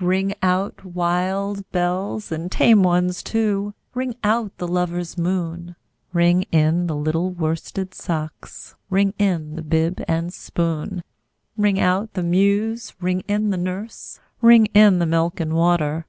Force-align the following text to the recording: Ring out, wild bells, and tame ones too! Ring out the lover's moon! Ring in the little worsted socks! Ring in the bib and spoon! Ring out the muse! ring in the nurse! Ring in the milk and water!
Ring 0.00 0.34
out, 0.42 0.84
wild 0.84 1.64
bells, 1.72 2.30
and 2.30 2.52
tame 2.52 2.82
ones 2.82 3.22
too! 3.22 3.72
Ring 3.94 4.14
out 4.22 4.54
the 4.58 4.68
lover's 4.68 5.16
moon! 5.16 5.74
Ring 6.12 6.42
in 6.52 6.86
the 6.86 6.94
little 6.94 7.30
worsted 7.30 7.94
socks! 7.94 8.74
Ring 8.90 9.14
in 9.18 9.56
the 9.56 9.62
bib 9.62 10.04
and 10.06 10.34
spoon! 10.34 11.02
Ring 11.56 11.80
out 11.80 12.12
the 12.12 12.22
muse! 12.22 12.92
ring 13.00 13.20
in 13.20 13.48
the 13.48 13.56
nurse! 13.56 14.20
Ring 14.42 14.66
in 14.74 14.98
the 14.98 15.06
milk 15.06 15.40
and 15.40 15.54
water! 15.54 16.04